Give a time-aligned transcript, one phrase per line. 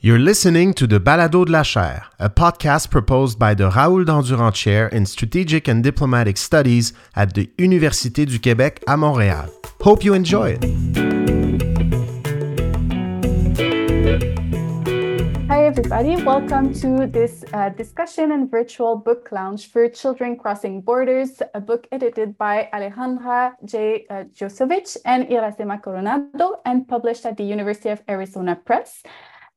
[0.00, 4.54] You're listening to the Balado de la Chaire, a podcast proposed by the Raoul Dandurand
[4.54, 9.50] Chair in Strategic and Diplomatic Studies at the Université du Québec à Montréal.
[9.80, 10.64] Hope you enjoy it.
[15.48, 16.14] Hi, everybody.
[16.22, 21.88] Welcome to this uh, discussion and virtual book lounge for Children Crossing Borders, a book
[21.90, 24.06] edited by Alejandra J.
[24.08, 24.22] Uh,
[25.04, 29.02] and Irasema Coronado and published at the University of Arizona Press.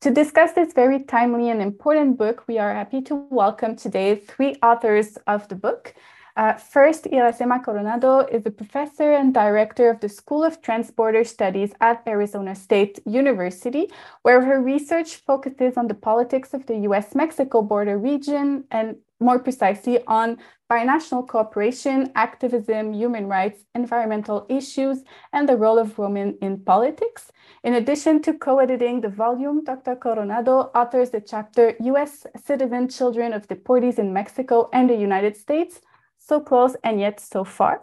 [0.02, 4.56] To discuss this very timely and important book, we are happy to welcome today three
[4.64, 5.94] authors of the book.
[6.36, 11.74] Uh, first, Irasema Coronado is a professor and director of the School of Transborder Studies
[11.82, 13.92] at Arizona State University,
[14.24, 19.38] where her research focuses on the politics of the US Mexico border region and more
[19.38, 20.40] precisely on
[20.72, 25.04] binational cooperation, activism, human rights, environmental issues,
[25.34, 27.30] and the role of women in politics.
[27.64, 29.98] In addition to co editing the volume, Dr.
[29.98, 35.82] Coronado authors the chapter US Citizen Children of Deportees in Mexico and the United States
[36.18, 37.82] so close and yet so far.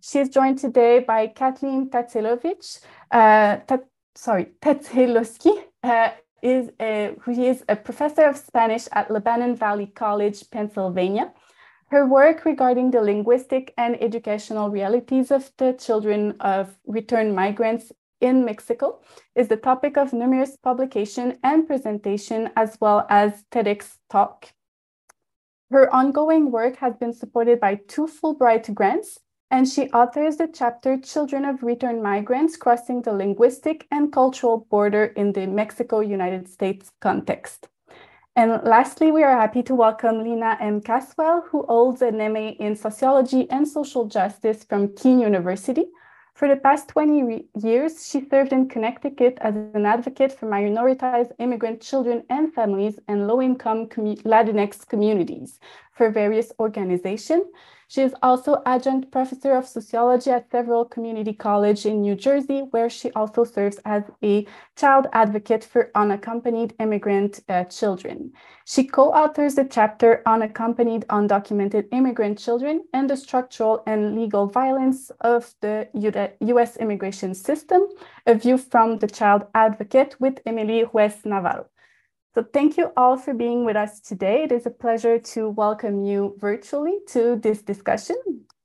[0.00, 2.80] She is joined today by Kathleen Tatselovich,
[3.12, 5.52] uh, Tat, sorry, Tatselowski,
[5.84, 6.10] uh,
[6.42, 11.32] is a, who is a professor of Spanish at Lebanon Valley College, Pennsylvania.
[11.88, 18.44] Her work regarding the linguistic and educational realities of the children of returned migrants in
[18.44, 19.00] Mexico
[19.36, 24.52] is the topic of numerous publication and presentation, as well as TEDx talk.
[25.70, 30.98] Her ongoing work has been supported by two Fulbright grants, and she authors the chapter
[30.98, 36.90] Children of Returned Migrants Crossing the Linguistic and Cultural Border in the Mexico United States
[37.00, 37.68] Context.
[38.36, 40.82] And lastly, we are happy to welcome Lina M.
[40.82, 45.86] Caswell, who holds an MA in Sociology and Social Justice from Kean University,
[46.36, 51.80] for the past 20 years, she served in Connecticut as an advocate for minoritized immigrant
[51.80, 55.58] children and families and low-income Latinx communities
[55.92, 57.46] for various organizations.
[57.88, 62.90] She is also adjunct professor of sociology at several community college in New Jersey, where
[62.90, 64.46] she also serves as a
[64.76, 68.32] child advocate for unaccompanied immigrant uh, children.
[68.64, 75.10] She co-authors the chapter on Unaccompanied Undocumented Immigrant Children and the Structural and Legal Violence
[75.20, 75.88] of the
[76.40, 76.76] U.S.
[76.76, 77.82] Immigration System,
[78.26, 81.66] a view from the child advocate with Emily Ruiz Navarro.
[82.36, 84.42] So thank you all for being with us today.
[84.42, 88.16] It is a pleasure to welcome you virtually to this discussion.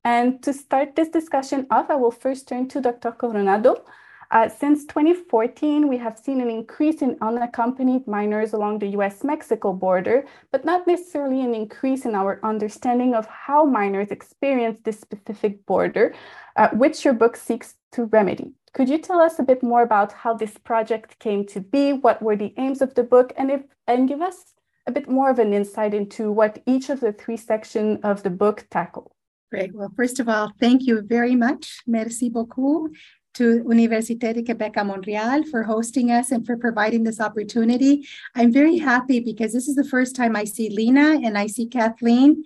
[0.04, 3.14] And to start this discussion off, I will first turn to Dr.
[3.14, 3.86] Coronado.
[4.31, 10.25] Uh, since 2014, we have seen an increase in unaccompanied minors along the US-Mexico border,
[10.53, 16.14] but not necessarily an increase in our understanding of how minors experience this specific border,
[16.56, 18.53] uh, which your book seeks to remedy.
[18.74, 21.91] Could you tell us a bit more about how this project came to be?
[21.91, 23.34] What were the aims of the book?
[23.36, 24.53] And, if, and give us
[24.88, 28.30] a bit more of an insight into what each of the three sections of the
[28.30, 29.12] book tackle.
[29.52, 29.75] Great.
[29.75, 31.81] Well, first of all, thank you very much.
[31.86, 32.91] Merci beaucoup
[33.34, 38.08] to Université de Québec à Montréal for hosting us and for providing this opportunity.
[38.36, 41.68] I'm very happy because this is the first time I see Lina and I see
[41.68, 42.44] Kathleen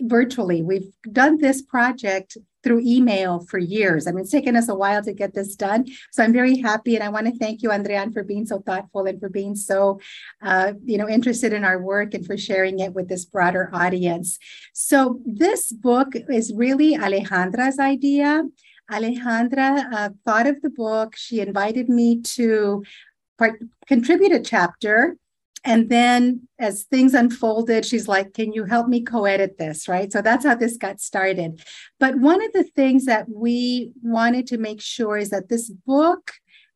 [0.00, 0.62] virtually.
[0.62, 4.06] We've done this project through email for years.
[4.06, 5.86] I mean, it's taken us a while to get this done.
[6.10, 6.94] So I'm very happy.
[6.94, 10.00] And I want to thank you, Andrian, for being so thoughtful and for being so,
[10.42, 14.38] uh, you know, interested in our work and for sharing it with this broader audience.
[14.72, 18.44] So this book is really Alejandra's idea.
[18.90, 21.16] Alejandra uh, thought of the book.
[21.16, 22.84] She invited me to
[23.38, 25.16] part, contribute a chapter
[25.64, 29.88] and then as things unfolded, she's like, Can you help me co edit this?
[29.88, 30.12] Right.
[30.12, 31.62] So that's how this got started.
[31.98, 36.32] But one of the things that we wanted to make sure is that this book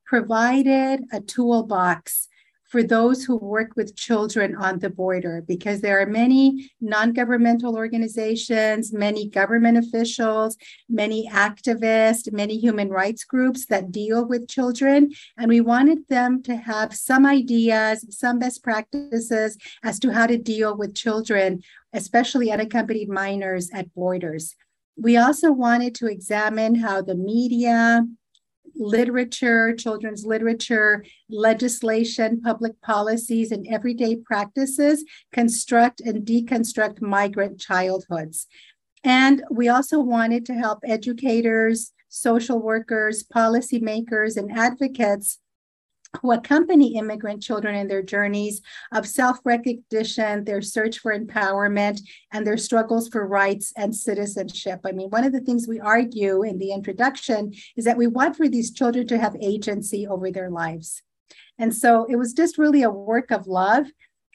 [0.06, 2.28] provided a toolbox
[2.68, 8.92] for those who work with children on the border because there are many non-governmental organizations
[8.92, 10.56] many government officials
[10.88, 15.10] many activists many human rights groups that deal with children.
[15.36, 20.38] And we wanted them to have some ideas some best practices as to how to
[20.38, 21.62] deal with children
[21.92, 24.54] especially unaccompanied minors at borders.
[24.96, 28.04] We also wanted to examine how the media
[28.74, 38.46] literature, children's literature, legislation, public policies, and everyday practices construct and deconstruct migrant childhoods.
[39.04, 45.38] And we also wanted to help educators, social workers, policymakers, and advocates
[46.20, 48.62] who accompany immigrant children in their journeys
[48.92, 52.00] of self recognition, their search for empowerment,
[52.32, 54.80] and their struggles for rights and citizenship.
[54.84, 58.36] I mean, one of the things we argue in the introduction is that we want
[58.36, 61.02] for these children to have agency over their lives.
[61.58, 63.86] And so it was just really a work of love.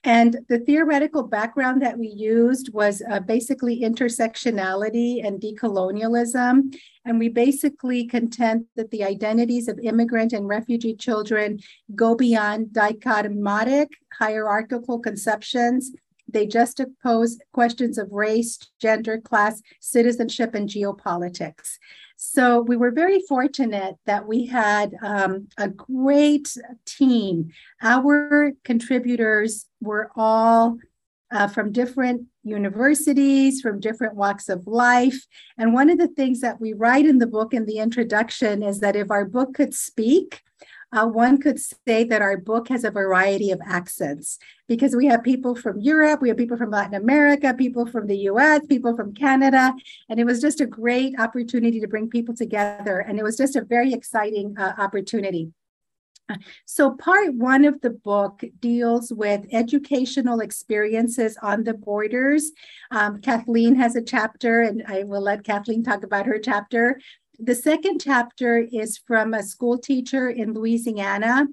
[0.06, 6.76] And the theoretical background that we used was uh, basically intersectionality and decolonialism.
[7.06, 11.60] And we basically contend that the identities of immigrant and refugee children
[11.96, 13.90] go beyond dichotomatic
[14.20, 15.92] hierarchical conceptions.
[16.28, 21.78] They juxtapose questions of race, gender, class, citizenship, and geopolitics.
[22.26, 26.56] So we were very fortunate that we had um, a great
[26.86, 27.52] team.
[27.82, 30.78] Our contributors were all
[31.32, 35.28] uh, from different universities, from different walks of life.
[35.58, 38.80] And one of the things that we write in the book in the introduction is
[38.80, 40.42] that if our book could speak,
[40.94, 44.38] uh, one could say that our book has a variety of accents
[44.68, 48.18] because we have people from Europe, we have people from Latin America, people from the
[48.30, 49.74] US, people from Canada.
[50.08, 53.00] And it was just a great opportunity to bring people together.
[53.00, 55.52] And it was just a very exciting uh, opportunity.
[56.66, 62.52] So, part one of the book deals with educational experiences on the borders.
[62.92, 67.00] Um, Kathleen has a chapter, and I will let Kathleen talk about her chapter.
[67.40, 71.48] The second chapter is from a school teacher in Louisiana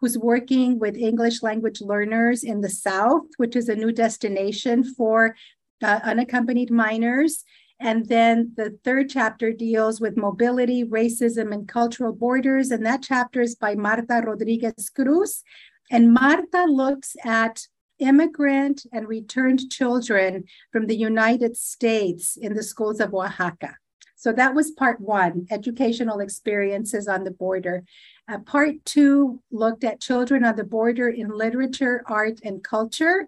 [0.00, 5.36] who's working with English language learners in the South, which is a new destination for
[5.82, 7.44] uh, unaccompanied minors.
[7.78, 12.72] And then the third chapter deals with mobility, racism, and cultural borders.
[12.72, 15.44] And that chapter is by Marta Rodriguez Cruz.
[15.90, 17.66] And Marta looks at
[18.00, 23.76] immigrant and returned children from the United States in the schools of Oaxaca.
[24.22, 27.82] So that was part one educational experiences on the border.
[28.30, 33.26] Uh, part two looked at children on the border in literature, art, and culture.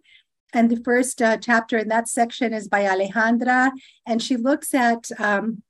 [0.53, 3.73] And the first uh, chapter in that section is by Alejandra,
[4.07, 5.65] and she looks at um,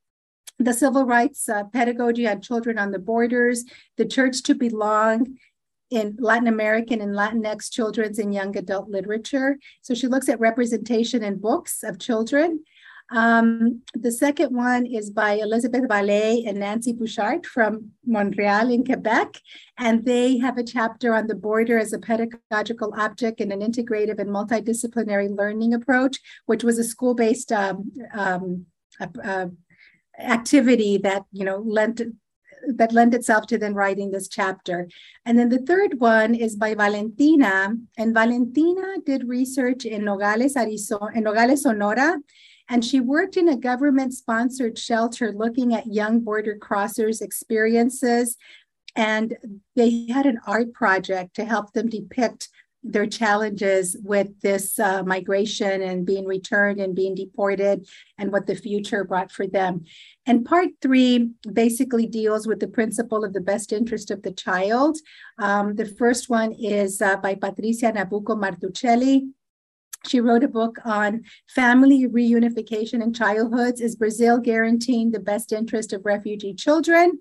[0.58, 3.64] the civil rights uh, pedagogy on children on the borders,
[3.96, 5.38] the church to belong
[5.90, 9.56] in Latin American and Latinx children's and young adult literature.
[9.80, 12.62] So she looks at representation in books of children.
[13.10, 19.38] Um, the second one is by Elizabeth Ballet and Nancy Bouchard from Montreal in Quebec.
[19.78, 24.18] And they have a chapter on the border as a pedagogical object in an integrative
[24.18, 28.66] and multidisciplinary learning approach, which was a school based um, um,
[30.18, 32.00] activity that, you know, lent
[32.66, 34.88] that lent itself to then writing this chapter.
[35.26, 37.74] And then the third one is by Valentina.
[37.98, 42.16] And Valentina did research in Nogales, Arizona, in Nogales, Sonora,
[42.68, 48.36] and she worked in a government sponsored shelter looking at young border crossers' experiences.
[48.96, 49.36] And
[49.74, 52.48] they had an art project to help them depict
[52.84, 57.88] their challenges with this uh, migration and being returned and being deported
[58.18, 59.84] and what the future brought for them.
[60.26, 64.98] And part three basically deals with the principle of the best interest of the child.
[65.38, 69.30] Um, the first one is uh, by Patricia Nabuco Martuscelli.
[70.06, 73.80] She wrote a book on family reunification in childhoods.
[73.80, 77.20] Is Brazil guaranteeing the best interest of refugee children?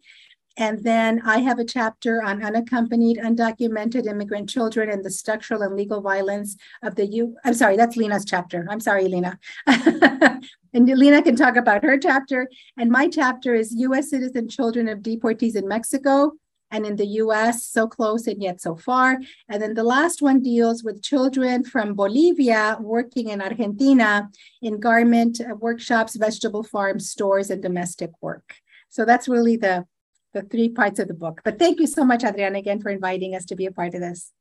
[0.55, 5.75] And then I have a chapter on unaccompanied, undocumented immigrant children and the structural and
[5.75, 7.35] legal violence of the U.
[7.43, 8.67] I'm sorry, that's Lena's chapter.
[8.69, 9.39] I'm sorry, Lena.
[9.65, 10.41] and
[10.73, 12.47] Lena can talk about her chapter.
[12.77, 14.11] And my chapter is U.S.
[14.11, 16.33] citizen children of deportees in Mexico
[16.73, 19.19] and in the US, so close and yet so far.
[19.47, 24.29] And then the last one deals with children from Bolivia working in Argentina
[24.61, 28.55] in garment uh, workshops, vegetable farms, stores, and domestic work.
[28.89, 29.85] So that's really the,
[30.33, 31.41] the three parts of the book.
[31.45, 34.01] But thank you so much, Adriana, again, for inviting us to be a part of
[34.01, 34.31] this.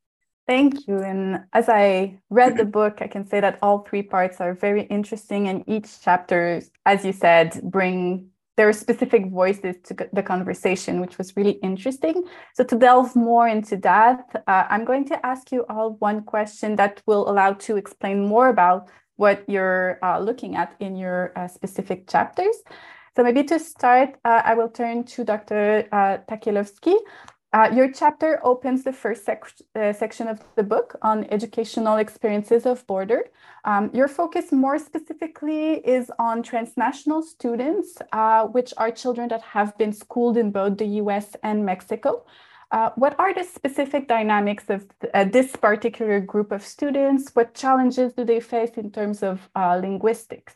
[0.45, 0.99] Thank you.
[0.99, 4.83] And as I read the book, I can say that all three parts are very
[4.83, 11.01] interesting, and each chapter, as you said, bring there are specific voices to the conversation,
[11.01, 12.23] which was really interesting.
[12.53, 16.75] So to delve more into that, uh, I'm going to ask you all one question
[16.75, 21.47] that will allow to explain more about what you're uh, looking at in your uh,
[21.47, 22.55] specific chapters.
[23.15, 25.87] So maybe to start, uh, I will turn to Dr.
[25.91, 26.95] Uh, Takilovsky.
[27.53, 29.43] Uh, your chapter opens the first sec
[29.75, 33.25] uh, section of the book on educational experiences of border.
[33.63, 39.77] Um, your focus more specifically is on transnational students, uh, which are children that have
[39.77, 42.25] been schooled in both the US and Mexico.
[42.71, 47.23] Uh, what are the specific dynamics of th uh, this particular group of students?
[47.35, 50.55] What challenges do they face in terms of uh, linguistics?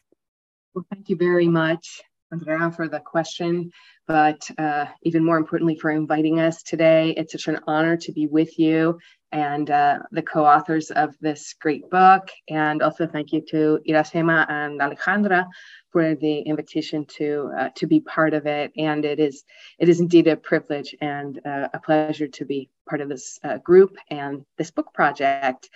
[0.73, 2.01] Well, thank you very much.
[2.31, 3.71] Andrea, for the question,
[4.05, 7.11] but uh, even more importantly, for inviting us today.
[7.15, 8.99] It's such an honor to be with you
[9.31, 12.29] and uh, the co authors of this great book.
[12.49, 15.45] And also, thank you to Irasema and Alejandra
[15.91, 18.71] for the invitation to uh, to be part of it.
[18.77, 19.43] And it is
[19.79, 23.57] it is indeed a privilege and uh, a pleasure to be part of this uh,
[23.59, 25.69] group and this book project.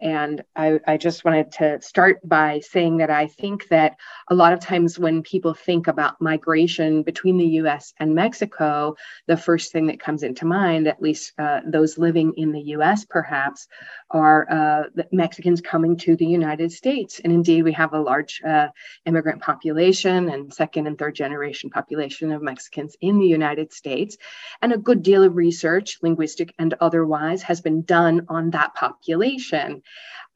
[0.00, 3.96] And I, I, just wanted to start by saying that I think that
[4.28, 9.36] a lot of times when people think about migration between the US and Mexico, the
[9.36, 13.68] first thing that comes into mind, at least uh, those living in the US perhaps,
[14.10, 17.20] are uh, Mexicans coming to the United States.
[17.20, 18.68] And indeed, we have a large uh,
[19.04, 24.16] immigrant population and second and third generation population of Mexicans in the United States.
[24.62, 29.82] And a good deal of research, linguistic and otherwise, has been done on that population.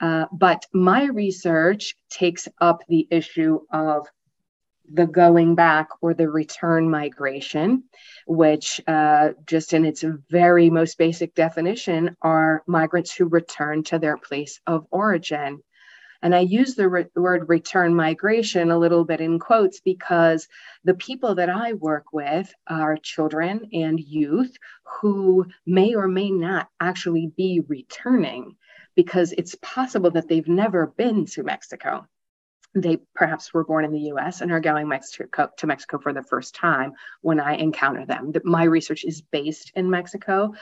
[0.00, 4.06] Uh, but my research takes up the issue of
[4.92, 7.84] the going back or the return migration,
[8.26, 14.18] which, uh, just in its very most basic definition, are migrants who return to their
[14.18, 15.62] place of origin.
[16.20, 20.49] And I use the re- word return migration a little bit in quotes because
[20.82, 24.56] the people that I work with are children and youth
[25.00, 28.56] who may or may not actually be returning
[28.94, 32.06] because it's possible that they've never been to Mexico.
[32.74, 36.22] They perhaps were born in the US and are going Mexico, to Mexico for the
[36.22, 38.32] first time when I encounter them.
[38.44, 40.54] My research is based in Mexico,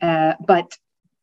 [0.00, 0.76] uh, but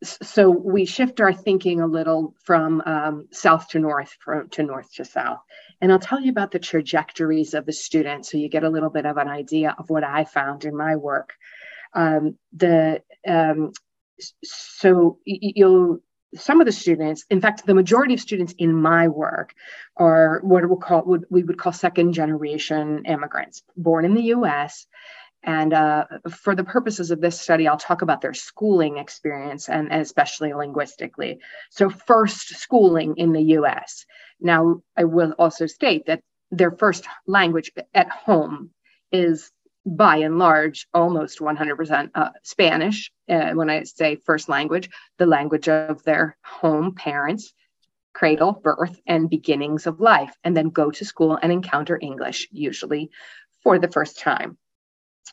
[0.04, 4.94] so we shift our thinking a little from um, south to north from, to north
[4.94, 5.40] to south
[5.82, 8.90] and i'll tell you about the trajectories of the students so you get a little
[8.90, 11.34] bit of an idea of what i found in my work
[11.94, 13.72] um, the um,
[14.44, 16.00] so you'll
[16.36, 19.54] some of the students, in fact, the majority of students in my work
[19.98, 24.88] are what we call what we would call second generation immigrants, born in the U.S.
[25.44, 29.92] And uh, for the purposes of this study, I'll talk about their schooling experience and
[29.94, 31.40] especially linguistically.
[31.70, 34.06] So, first schooling in the US.
[34.42, 38.72] Now, I will also state that their first language at home
[39.12, 39.52] is
[39.86, 43.12] by and large, almost 100% uh, Spanish.
[43.30, 47.54] Uh, when I say first language, the language of their home parents,
[48.14, 53.12] cradle, birth, and beginnings of life, and then go to school and encounter English, usually
[53.64, 54.58] for the first time.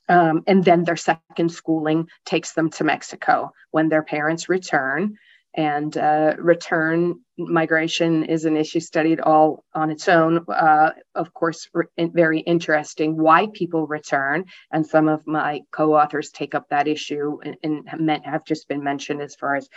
[0.08, 5.16] Um, and then their second schooling takes them to Mexico when their parents return
[5.54, 10.44] and uh, return migration is an issue studied all on its own.
[10.48, 16.54] Uh, of course, re- very interesting why people return, and some of my co-authors take
[16.54, 19.68] up that issue and, and have just been mentioned as far as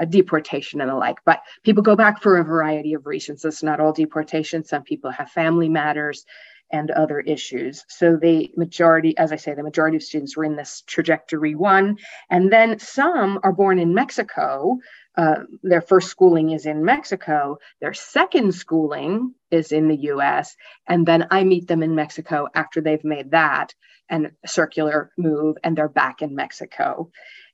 [0.00, 1.18] a deportation and the like.
[1.24, 3.44] But people go back for a variety of reasons.
[3.44, 4.64] It's not all deportation.
[4.64, 6.24] Some people have family matters
[6.72, 7.84] and other issues.
[7.88, 11.98] So the majority, as I say, the majority of students were in this trajectory one.
[12.30, 14.78] And then some are born in Mexico
[15.16, 20.56] uh, their first schooling is in Mexico, their second schooling is in the US,
[20.88, 23.74] and then I meet them in Mexico after they've made that
[24.08, 27.10] and circular move, and they're back in Mexico.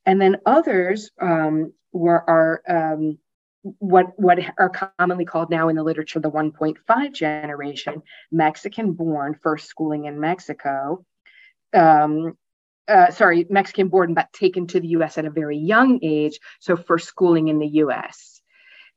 [0.07, 3.19] And then others um, were are um,
[3.63, 8.03] what what are commonly called now in the literature the 1.5 generation,
[8.33, 11.05] Mexican born, first schooling in Mexico.
[11.75, 12.37] Um,
[12.91, 16.39] uh, sorry, Mexican born, but taken to the US at a very young age.
[16.59, 18.41] So first schooling in the US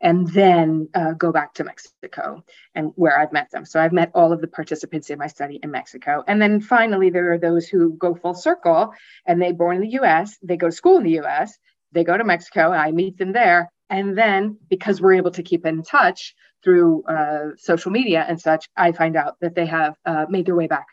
[0.04, 2.44] and then uh, go back to Mexico
[2.76, 3.66] and where I've met them.
[3.66, 6.24] So I've met all of the participants in my study in Mexico.
[6.28, 8.94] And then finally, there are those who go full circle
[9.26, 11.58] and they born in the US, they go to school in the US,
[11.94, 13.72] they go to Mexico, I meet them there.
[13.90, 18.68] And then because we're able to keep in touch through uh, social media and such,
[18.76, 20.88] I find out that they have uh, made their way back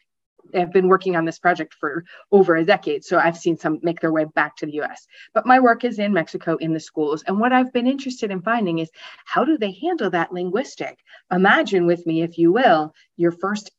[0.55, 3.05] have been working on this project for over a decade.
[3.05, 5.07] So I've seen some make their way back to the US.
[5.35, 7.23] But my work is in Mexico in the schools.
[7.27, 8.91] And what I've been interested in finding is
[9.25, 10.99] how do they handle that linguistic?
[11.31, 13.71] Imagine with me, if you will, your first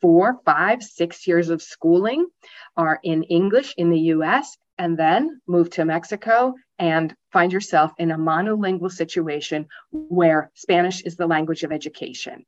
[0.00, 2.26] four, five, six years of schooling
[2.76, 8.12] are in English in the US, and then move to Mexico and find yourself in
[8.12, 12.46] a monolingual situation where Spanish is the language of education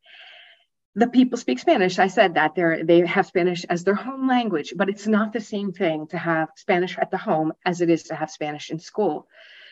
[0.94, 1.99] the people speak Spanish.
[1.99, 5.40] I said that they they have Spanish as their home language, but it's not the
[5.40, 8.80] same thing to have Spanish at the home as it is to have Spanish in
[8.80, 9.28] school.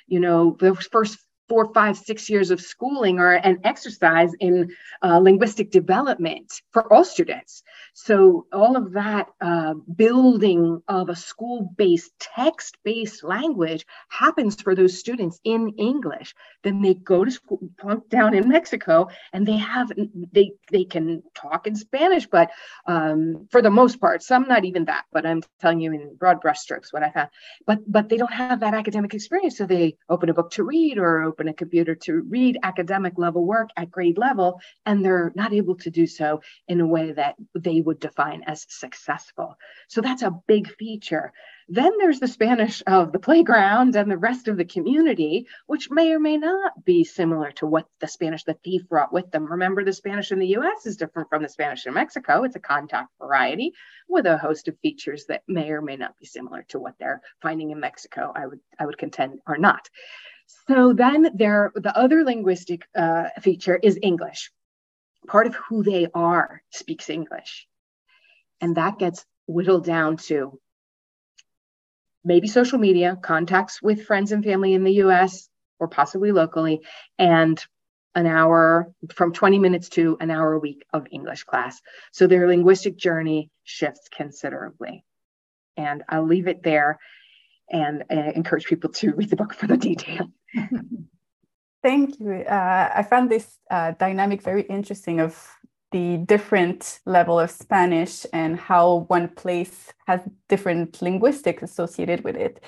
[0.06, 4.70] You know, the first four, five, six years of schooling or an exercise in
[5.02, 7.62] uh, linguistic development for all students.
[7.94, 15.40] So all of that uh, building of a school-based, text-based language happens for those students
[15.44, 16.34] in English.
[16.62, 19.90] Then they go to school, plunk down in Mexico, and they have
[20.32, 22.50] they they can talk in Spanish, but
[22.86, 25.04] um, for the most part, some not even that.
[25.12, 27.30] But I'm telling you in broad brushstrokes what I found.
[27.66, 30.98] But but they don't have that academic experience, so they open a book to read
[30.98, 35.52] or open a computer to read academic level work at grade level, and they're not
[35.52, 39.56] able to do so in a way that they would define as successful.
[39.86, 41.32] So that's a big feature.
[41.68, 46.12] Then there's the Spanish of the playground and the rest of the community, which may
[46.12, 49.44] or may not be similar to what the Spanish the thief brought with them.
[49.44, 52.42] Remember, the Spanish in the US is different from the Spanish in Mexico.
[52.42, 53.74] It's a contact variety
[54.08, 57.20] with a host of features that may or may not be similar to what they're
[57.42, 59.88] finding in Mexico, I would, I would contend are not.
[60.66, 64.50] So then there, the other linguistic uh, feature is English.
[65.26, 67.66] Part of who they are speaks English.
[68.60, 70.58] And that gets whittled down to
[72.24, 76.80] maybe social media, contacts with friends and family in the US or possibly locally,
[77.18, 77.62] and
[78.14, 81.80] an hour from 20 minutes to an hour a week of English class.
[82.12, 85.04] So their linguistic journey shifts considerably.
[85.76, 86.98] And I'll leave it there
[87.70, 90.30] and uh, encourage people to read the book for the detail.
[91.82, 92.32] Thank you.
[92.32, 95.58] Uh, I found this uh, dynamic very interesting of
[95.92, 102.62] the different level of Spanish and how one place has different linguistics associated with it.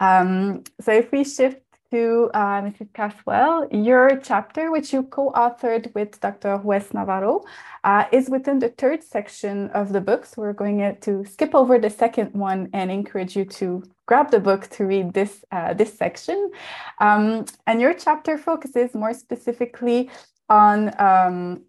[0.00, 1.60] Um, so if we shift
[1.92, 2.90] to uh, Mrs.
[2.94, 6.56] Caswell, your chapter, which you co-authored with Dr.
[6.56, 7.44] Ruiz Navarro,
[7.84, 10.24] uh, is within the third section of the book.
[10.24, 14.40] So we're going to skip over the second one and encourage you to grab the
[14.40, 16.50] book to read this, uh, this section.
[16.98, 20.10] Um, and your chapter focuses more specifically
[20.48, 21.62] on um,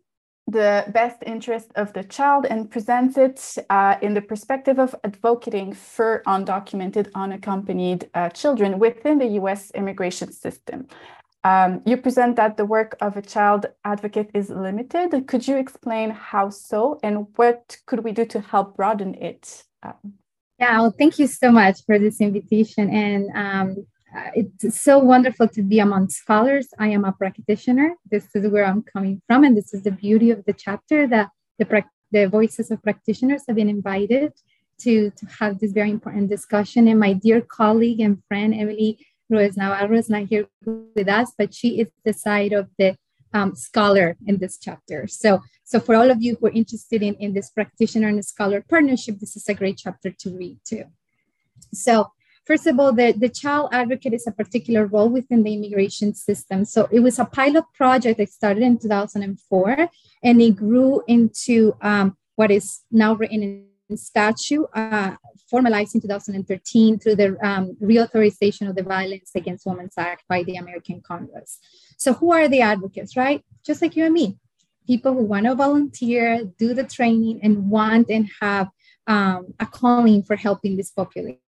[0.48, 5.74] the best interest of the child and presents it uh, in the perspective of advocating
[5.74, 10.88] for undocumented, unaccompanied uh, children within the US immigration system.
[11.46, 15.28] Um, you present that the work of a child advocate is limited.
[15.28, 19.64] Could you explain how so and what could we do to help broaden it?
[19.82, 20.14] Um,
[20.60, 22.90] yeah, well, thank you so much for this invitation.
[22.90, 23.86] And um,
[24.36, 26.68] it's so wonderful to be among scholars.
[26.80, 27.96] I am a practitioner.
[28.10, 31.30] This is where I'm coming from, and this is the beauty of the chapter that
[31.60, 34.34] the, the voices of practitioners have been invited
[34.80, 36.88] to, to have this very important discussion.
[36.88, 40.48] And my dear colleague and friend Emily Ruiz Navarro is not here
[40.96, 42.96] with us, but she is the side of the
[43.34, 45.08] um, scholar in this chapter.
[45.08, 48.64] So, so for all of you who are interested in, in this practitioner and scholar
[48.68, 50.86] partnership, this is a great chapter to read too.
[51.74, 52.12] So
[52.46, 56.66] First of all, the, the child advocate is a particular role within the immigration system.
[56.66, 59.90] So it was a pilot project that started in 2004
[60.24, 63.44] and it grew into um, what is now written
[63.90, 65.16] in statute, uh,
[65.50, 70.56] formalized in 2013 through the um, reauthorization of the Violence Against Women Act by the
[70.56, 71.60] American Congress.
[71.98, 73.44] So who are the advocates, right?
[73.66, 74.38] Just like you and me,
[74.86, 78.70] people who want to volunteer, do the training, and want and have
[79.08, 81.43] um, a calling for helping this population.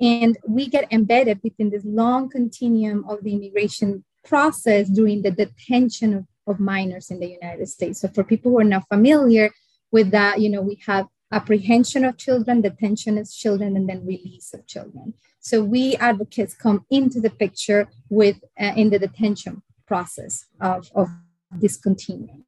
[0.00, 6.14] And we get embedded within this long continuum of the immigration process during the detention
[6.14, 8.00] of, of minors in the United States.
[8.00, 9.50] So for people who are not familiar
[9.90, 14.52] with that, you know, we have apprehension of children, detention of children, and then release
[14.52, 15.14] of children.
[15.40, 21.08] So we advocates come into the picture with uh, in the detention process of, of
[21.50, 22.44] this continuum.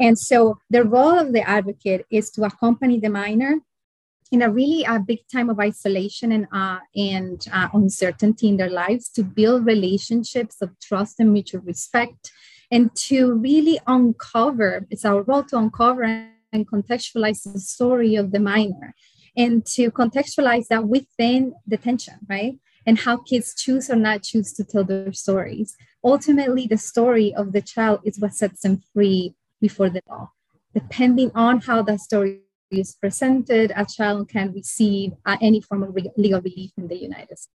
[0.00, 3.60] And so the role of the advocate is to accompany the minor
[4.32, 8.70] in a really a big time of isolation and uh, and uh, uncertainty in their
[8.70, 12.32] lives to build relationships of trust and mutual respect
[12.70, 16.02] and to really uncover it's our role to uncover
[16.52, 18.94] and contextualize the story of the minor
[19.36, 22.58] and to contextualize that within detention right?
[22.84, 25.76] And how kids choose or not choose to tell their stories.
[26.02, 30.32] Ultimately the story of the child is what sets them free before the law
[30.74, 32.40] depending on how that story
[32.72, 37.38] is presented, a child can receive uh, any form of legal relief in the United
[37.38, 37.48] States.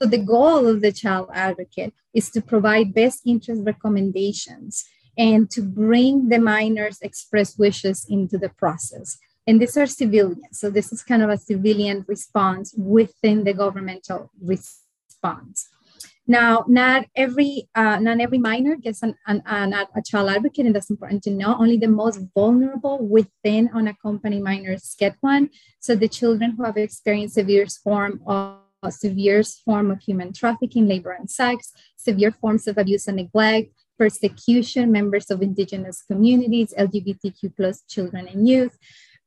[0.00, 4.84] So the goal of the child advocate is to provide best interest recommendations
[5.16, 9.18] and to bring the minors' express wishes into the process.
[9.46, 10.58] And these are civilians.
[10.58, 15.68] So this is kind of a civilian response within the governmental response.
[16.32, 20.74] Now, not every uh, not every minor gets an, an, an, a child advocate, and
[20.74, 21.54] that's important to know.
[21.58, 25.50] Only the most vulnerable within unaccompanied minors get one.
[25.80, 31.12] So the children who have experienced severe form of severe form of human trafficking, labor
[31.12, 33.68] and sex, severe forms of abuse and neglect,
[33.98, 38.78] persecution, members of indigenous communities, LGBTQ plus children and youth,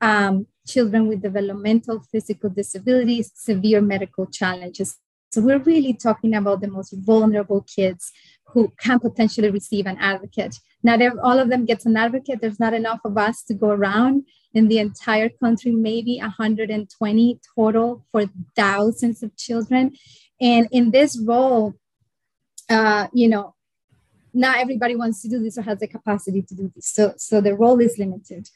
[0.01, 4.97] um, children with developmental physical disabilities, severe medical challenges,
[5.31, 8.11] so we're really talking about the most vulnerable kids
[8.47, 10.59] who can potentially receive an advocate.
[10.81, 12.39] Not all of them gets an advocate.
[12.41, 18.05] There's not enough of us to go around in the entire country, maybe 120 total
[18.11, 19.93] for thousands of children.
[20.39, 21.73] And in this role,
[22.69, 23.55] uh, you know,
[24.33, 26.87] not everybody wants to do this or has the capacity to do this.
[26.87, 28.49] So, so the role is limited.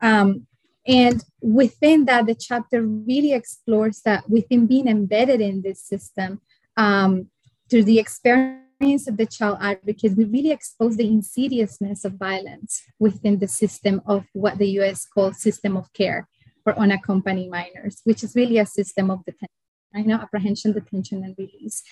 [0.00, 0.46] Um,
[0.88, 6.40] and within that, the chapter really explores that within being embedded in this system,
[6.78, 7.28] um,
[7.68, 13.38] through the experience of the child advocates, we really expose the insidiousness of violence within
[13.38, 16.26] the system of what the US calls system of care
[16.64, 19.48] for unaccompanied minors, which is really a system of detention.
[19.94, 21.82] I know apprehension, detention, and release.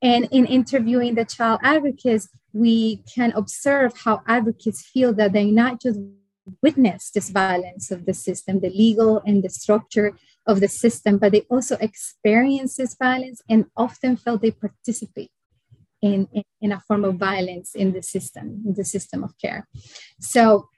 [0.00, 5.80] And in interviewing the child advocates, we can observe how advocates feel that they're not
[5.80, 6.00] just
[6.62, 11.32] witness this violence of the system, the legal and the structure of the system, but
[11.32, 15.30] they also experience this violence and often felt they participate
[16.02, 19.66] in, in, in, a form of violence in the system, in the system of care.
[20.20, 20.68] So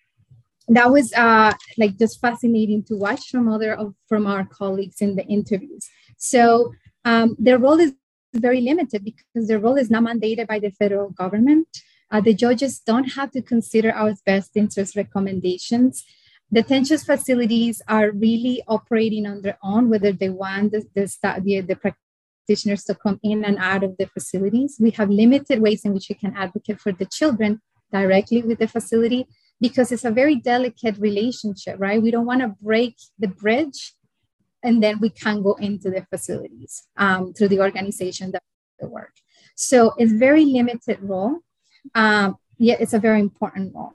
[0.69, 5.17] that was uh, like just fascinating to watch from other of, from our colleagues in
[5.17, 5.89] the interviews.
[6.17, 6.73] So
[7.05, 7.95] um, their role is
[8.35, 11.69] very limited because their role is not mandated by the federal government.
[12.11, 16.05] Uh, the judges don't have to consider our best interest recommendations.
[16.53, 21.77] Detention facilities are really operating on their own, whether they want the, the, the, the
[21.77, 24.79] practitioners to come in and out of the facilities.
[24.81, 27.61] We have limited ways in which we can advocate for the children
[27.93, 29.27] directly with the facility
[29.61, 32.01] because it's a very delicate relationship, right?
[32.01, 33.95] We don't want to break the bridge
[34.63, 38.43] and then we can go into the facilities um, through the organization that
[38.81, 39.13] the work.
[39.55, 41.41] So it's very limited role
[41.95, 43.95] um, yet it's a very important role.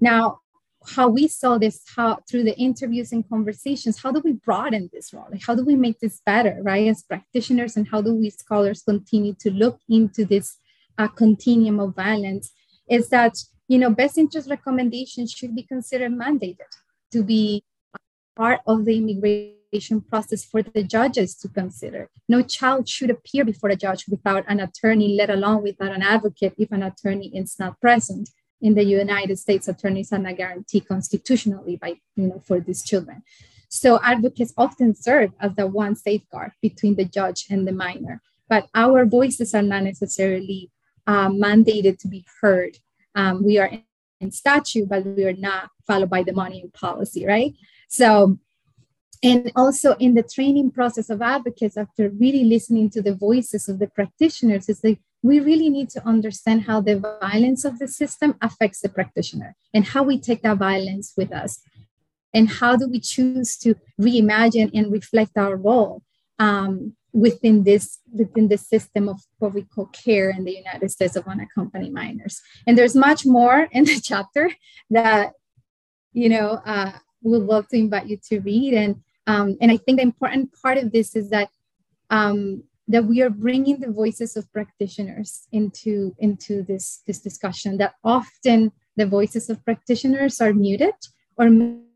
[0.00, 0.40] Now,
[0.86, 5.12] how we saw this how through the interviews and conversations how do we broaden this
[5.12, 8.30] role like how do we make this better right as practitioners and how do we
[8.30, 10.56] scholars continue to look into this
[10.98, 12.52] uh, continuum of violence
[12.88, 16.72] is that you know best interest recommendations should be considered mandated
[17.12, 17.62] to be
[18.36, 19.57] part of the immigration
[20.10, 22.08] process for the judges to consider.
[22.28, 26.54] No child should appear before a judge without an attorney, let alone without an advocate
[26.58, 28.30] if an attorney is not present.
[28.60, 33.22] In the United States, attorneys are not guaranteed constitutionally by, you know, for these children.
[33.68, 38.68] So advocates often serve as the one safeguard between the judge and the minor, but
[38.74, 40.70] our voices are not necessarily
[41.06, 42.78] uh, mandated to be heard.
[43.14, 43.70] Um, we are
[44.20, 47.54] in statute, but we are not followed by the money policy, right?
[47.88, 48.38] So
[49.22, 53.78] and also in the training process of advocates after really listening to the voices of
[53.78, 58.36] the practitioners is like we really need to understand how the violence of the system
[58.40, 61.60] affects the practitioner and how we take that violence with us.
[62.32, 66.02] And how do we choose to reimagine and reflect our role
[66.38, 71.16] um, within this within the system of what we call care in the united states
[71.16, 72.40] of unaccompanied minors.
[72.66, 74.50] And there's much more in the chapter
[74.90, 75.32] that
[76.12, 78.74] you know uh, would love to invite you to read.
[78.74, 78.96] And
[79.28, 81.50] um, and I think the important part of this is that
[82.10, 87.76] um, that we are bringing the voices of practitioners into into this this discussion.
[87.76, 90.94] That often the voices of practitioners are muted,
[91.36, 91.50] or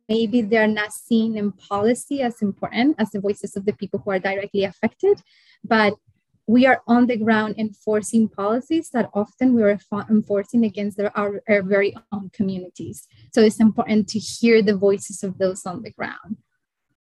[0.09, 4.11] maybe they're not seen in policy as important as the voices of the people who
[4.11, 5.23] are directly affected.
[5.65, 5.95] But
[6.47, 9.79] we are on the ground enforcing policies that often we are
[10.11, 13.07] enforcing against our, our very own communities.
[13.33, 16.37] So it's important to hear the voices of those on the ground.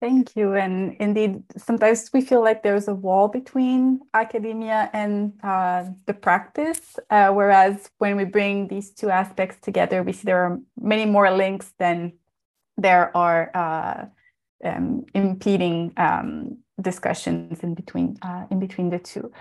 [0.01, 0.55] Thank you.
[0.55, 6.97] And indeed, sometimes we feel like there's a wall between academia and uh, the practice.
[7.11, 11.33] Uh, whereas when we bring these two aspects together, we see there are many more
[11.33, 12.13] links than
[12.77, 14.07] there are uh,
[14.65, 19.33] um, impeding um, discussions in between uh, in between the two.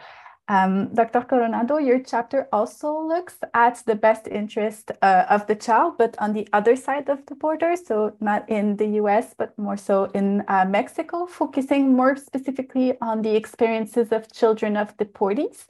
[0.49, 1.21] Um, Dr.
[1.21, 6.31] Coronado, your chapter also looks at the best interest uh, of the child, but on
[6.31, 10.45] the other side of the border, so not in the US, but more so in
[10.47, 15.65] uh, Mexico, focusing more specifically on the experiences of children of deportees.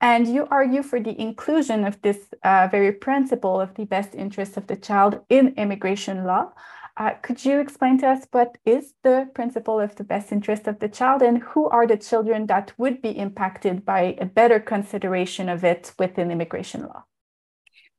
[0.00, 4.56] And you argue for the inclusion of this uh, very principle of the best interest
[4.56, 6.52] of the child in immigration law.
[6.96, 10.78] Uh, could you explain to us what is the principle of the best interest of
[10.78, 15.48] the child and who are the children that would be impacted by a better consideration
[15.48, 17.04] of it within immigration law?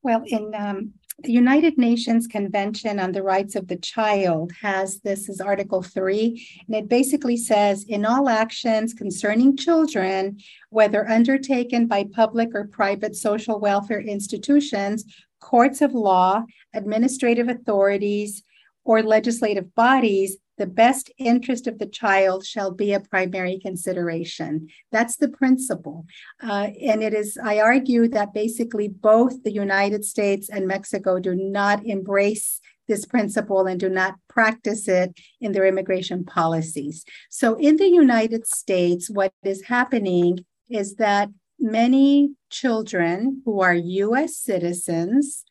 [0.02, 5.28] Well, in um, the United Nations Convention on the Rights of the Child has this
[5.28, 12.06] is Article 3, and it basically says in all actions concerning children, whether undertaken by
[12.14, 15.04] public or private social welfare institutions,
[15.42, 18.44] courts of law, administrative authorities,
[18.86, 24.68] or legislative bodies, the best interest of the child shall be a primary consideration.
[24.92, 26.06] That's the principle.
[26.42, 31.36] Uh, and it is, I argue that basically both the United States and Mexico do
[31.36, 37.04] not embrace this principle and do not practice it in their immigration policies.
[37.30, 44.38] So in the United States, what is happening is that many children who are US
[44.38, 45.46] citizens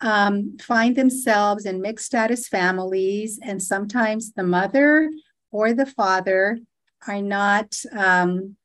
[0.00, 5.10] um, find themselves in mixed status families, and sometimes the mother
[5.50, 6.58] or the father
[7.06, 8.56] are not um,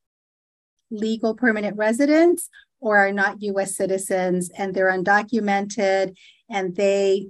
[0.90, 2.48] legal permanent residents
[2.80, 6.16] or are not US citizens and they're undocumented
[6.50, 7.28] and they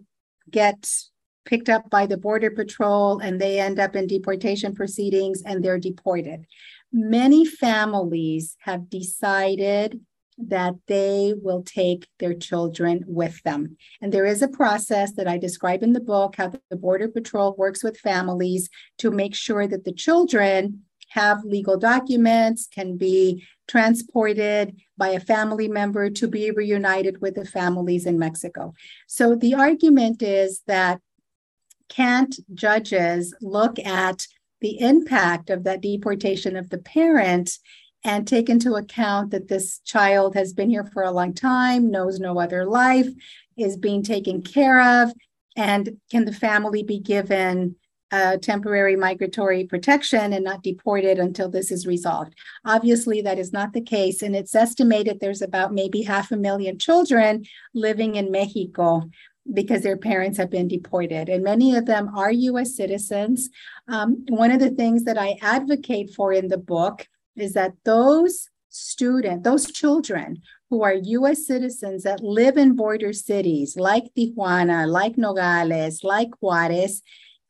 [0.50, 0.90] get
[1.44, 5.78] picked up by the Border Patrol and they end up in deportation proceedings and they're
[5.78, 6.46] deported.
[6.92, 10.00] Many families have decided
[10.36, 13.76] that they will take their children with them.
[14.02, 17.54] And there is a process that I describe in the book how the Border Patrol
[17.56, 18.68] works with families
[18.98, 25.68] to make sure that the children have legal documents, can be transported by a family
[25.68, 28.74] member to be reunited with the families in Mexico.
[29.06, 31.00] So the argument is that
[31.88, 34.26] can't judges look at
[34.60, 37.58] the impact of that deportation of the parent
[38.04, 42.20] and take into account that this child has been here for a long time, knows
[42.20, 43.08] no other life,
[43.56, 45.12] is being taken care of,
[45.56, 47.76] and can the family be given
[48.14, 52.32] uh, temporary migratory protection and not deported until this is resolved.
[52.64, 54.22] Obviously, that is not the case.
[54.22, 59.10] And it's estimated there's about maybe half a million children living in Mexico
[59.52, 61.28] because their parents have been deported.
[61.28, 63.50] And many of them are US citizens.
[63.88, 68.48] Um, one of the things that I advocate for in the book is that those
[68.68, 75.16] students, those children who are US citizens that live in border cities like Tijuana, like
[75.16, 77.02] Nogales, like Juarez,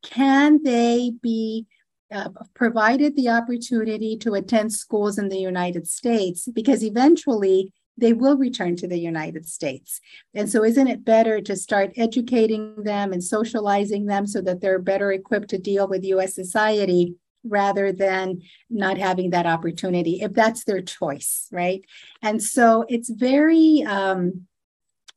[0.02, 1.66] can they be
[2.12, 6.46] uh, provided the opportunity to attend schools in the United States?
[6.52, 10.00] Because eventually they will return to the United States.
[10.34, 14.78] And so, isn't it better to start educating them and socializing them so that they're
[14.78, 17.14] better equipped to deal with US society
[17.44, 21.84] rather than not having that opportunity if that's their choice right?
[22.22, 24.46] And so it's very um,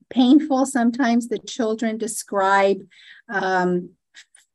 [0.09, 2.77] painful sometimes the children describe
[3.29, 3.89] um,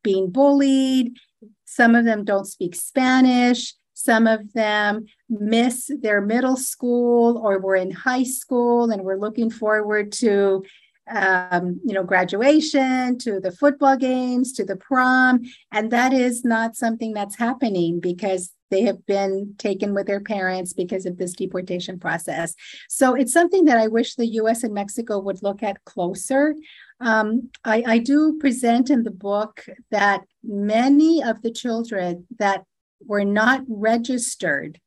[0.03, 1.17] being bullied.
[1.65, 3.75] Some of them don't speak spanish.
[3.95, 9.51] Some of them miss their middle school or were in high school and we're looking
[9.51, 10.65] forward to
[11.11, 15.41] um, you know, graduation, to the football games, to the prom.
[15.71, 20.73] And that is not something that's happening because they have been taken with their parents
[20.73, 22.55] because of this deportation process.
[22.89, 26.55] So it's something that I wish the US and Mexico would look at closer.
[26.99, 32.65] Um, I, I do present in the book that many of the children that
[33.05, 34.81] were not registered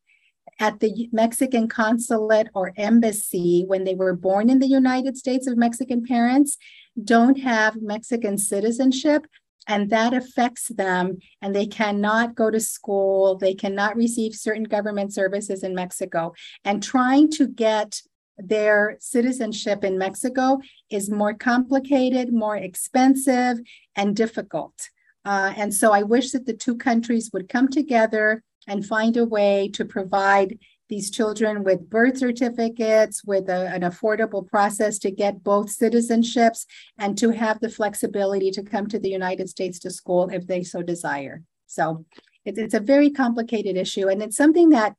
[0.60, 5.58] at the Mexican consulate or embassy when they were born in the United States of
[5.58, 6.58] Mexican parents
[7.04, 9.28] don't have Mexican citizenship.
[9.68, 13.36] And that affects them, and they cannot go to school.
[13.36, 16.34] They cannot receive certain government services in Mexico.
[16.64, 18.00] And trying to get
[18.38, 20.60] their citizenship in Mexico
[20.92, 23.58] is more complicated, more expensive,
[23.96, 24.90] and difficult.
[25.26, 29.26] Uh, and so I wish that the two countries would come together and find a
[29.26, 35.44] way to provide these children with birth certificates, with a, an affordable process to get
[35.44, 36.66] both citizenships,
[36.98, 40.64] and to have the flexibility to come to the United States to school if they
[40.64, 41.42] so desire.
[41.66, 42.06] So
[42.46, 44.96] it, it's a very complicated issue, and it's something that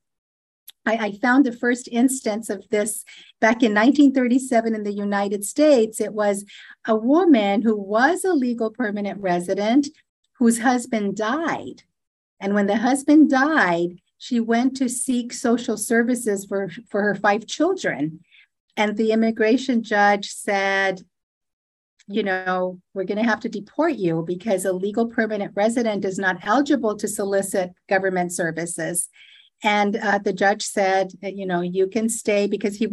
[0.84, 3.04] I, I found the first instance of this
[3.40, 6.00] back in 1937 in the United States.
[6.00, 6.44] It was
[6.86, 9.88] a woman who was a legal permanent resident
[10.38, 11.82] whose husband died
[12.40, 17.46] and when the husband died, she went to seek social services for, for her five
[17.46, 18.20] children.
[18.76, 21.02] And the immigration judge said,
[22.08, 26.18] you know, we're going to have to deport you because a legal permanent resident is
[26.18, 29.08] not eligible to solicit government services.
[29.62, 32.88] And uh, the judge said, you know, you can stay because he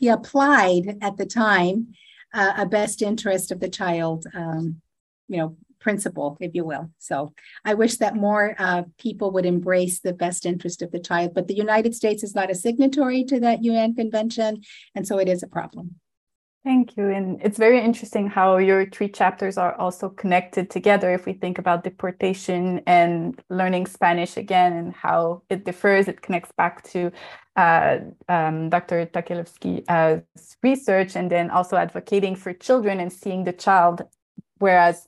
[0.00, 1.88] he applied at the time
[2.34, 4.80] uh, a best interest of the child, um,
[5.28, 6.90] you know, principle, if you will.
[6.98, 7.32] So
[7.64, 11.34] I wish that more uh, people would embrace the best interest of the child.
[11.34, 14.62] But the United States is not a signatory to that UN convention,
[14.94, 15.96] and so it is a problem.
[16.64, 17.08] Thank you.
[17.08, 21.10] And it's very interesting how your three chapters are also connected together.
[21.14, 26.52] If we think about deportation and learning Spanish again and how it differs, it connects
[26.58, 27.10] back to
[27.56, 29.06] uh, um, Dr.
[29.06, 34.02] Takelevsky's research and then also advocating for children and seeing the child.
[34.58, 35.06] Whereas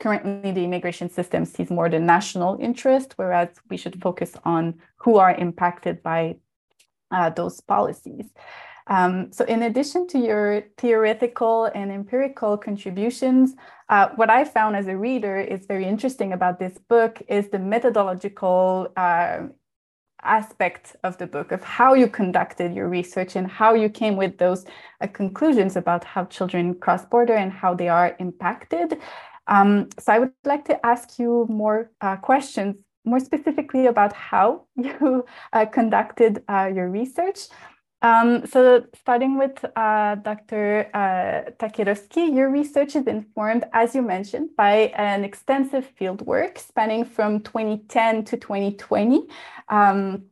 [0.00, 5.16] currently the immigration system sees more the national interest, whereas we should focus on who
[5.16, 6.36] are impacted by
[7.10, 8.26] uh, those policies.
[8.86, 13.54] Um, so in addition to your theoretical and empirical contributions,
[13.88, 17.58] uh, what I found as a reader is very interesting about this book is the
[17.58, 19.40] methodological uh,
[20.22, 24.38] aspect of the book of how you conducted your research and how you came with
[24.38, 24.64] those
[25.00, 28.98] uh, conclusions about how children cross border and how they are impacted.
[29.48, 34.66] Um, so I would like to ask you more uh, questions, more specifically about how
[34.76, 37.48] you uh, conducted uh, your research.
[38.00, 40.88] Um, so starting with uh, Dr.
[40.94, 47.04] Uh, Takerovsky, your research is informed, as you mentioned, by an extensive field work spanning
[47.04, 49.26] from 2010 to 2020.
[49.68, 50.26] Um,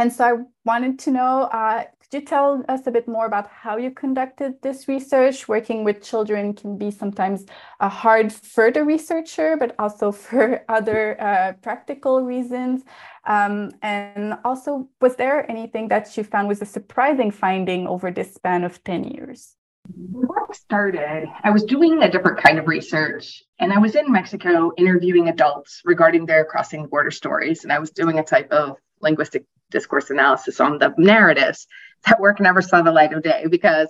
[0.00, 0.32] and so I
[0.64, 4.62] wanted to know, uh, could you tell us a bit more about how you conducted
[4.62, 5.46] this research?
[5.46, 7.44] Working with children can be sometimes
[7.80, 12.82] a hard for the researcher, but also for other uh, practical reasons.
[13.26, 18.34] Um, and also, was there anything that you found was a surprising finding over this
[18.34, 19.56] span of 10 years?
[19.84, 24.10] The work started, I was doing a different kind of research, and I was in
[24.10, 27.64] Mexico interviewing adults regarding their crossing border stories.
[27.64, 31.66] And I was doing a type of linguistic discourse analysis on the narratives.
[32.06, 33.88] That work never saw the light of day because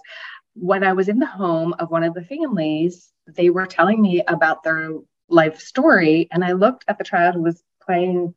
[0.55, 4.23] when I was in the home of one of the families, they were telling me
[4.27, 4.91] about their
[5.29, 6.29] life story.
[6.31, 8.35] And I looked at the child who was playing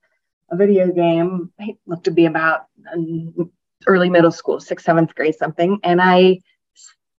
[0.51, 1.51] a video game.
[1.59, 2.67] He looked to be about
[3.88, 5.79] early middle school, sixth, seventh grade, something.
[5.83, 6.39] And I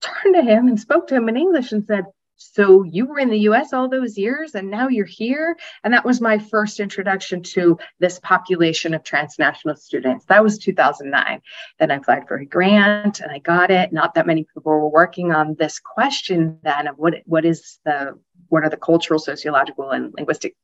[0.00, 2.04] turned to him and spoke to him in English and said,
[2.36, 5.56] so you were in the US all those years and now you're here.
[5.82, 10.24] And that was my first introduction to this population of transnational students.
[10.26, 11.40] That was 2009.
[11.78, 13.92] Then I applied for a grant and I got it.
[13.92, 18.18] Not that many people were working on this question then of what, what is the,
[18.48, 20.56] what are the cultural, sociological, and linguistic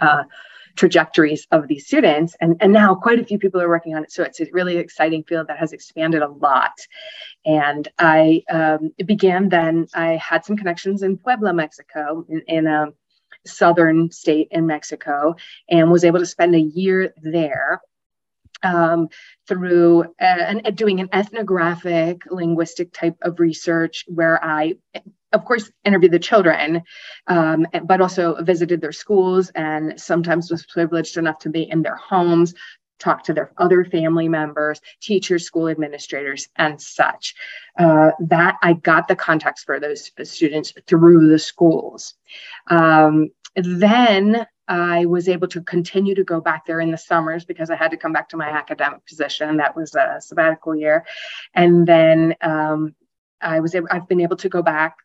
[0.00, 0.24] uh,
[0.76, 2.36] trajectories of these students.
[2.40, 4.12] And, and now quite a few people are working on it.
[4.12, 6.72] So it's a really exciting field that has expanded a lot.
[7.44, 12.86] And I um, began then, I had some connections in Puebla, Mexico, in, in a
[13.46, 15.34] southern state in Mexico,
[15.68, 17.80] and was able to spend a year there
[18.62, 19.08] um,
[19.46, 24.74] through uh, and doing an ethnographic linguistic type of research where I
[25.32, 26.82] of course, interviewed the children,
[27.26, 31.96] um, but also visited their schools and sometimes was privileged enough to be in their
[31.96, 32.54] homes,
[32.98, 37.34] talk to their other family members, teachers, school administrators, and such.
[37.78, 42.14] Uh, that I got the contacts for those students through the schools.
[42.68, 47.70] Um, then I was able to continue to go back there in the summers because
[47.70, 49.56] I had to come back to my academic position.
[49.56, 51.06] That was a sabbatical year.
[51.54, 52.94] And then um,
[53.40, 54.96] I was able, I've been able to go back